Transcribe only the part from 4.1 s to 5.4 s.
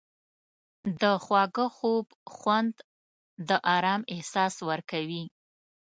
احساس ورکوي.